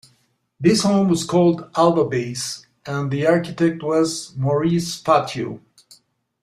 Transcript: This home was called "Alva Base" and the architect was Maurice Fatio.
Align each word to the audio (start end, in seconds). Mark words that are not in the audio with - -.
This 0.59 0.81
home 0.81 1.09
was 1.09 1.23
called 1.23 1.69
"Alva 1.75 2.05
Base" 2.09 2.65
and 2.87 3.11
the 3.11 3.27
architect 3.27 3.83
was 3.83 4.35
Maurice 4.35 4.99
Fatio. 4.99 5.59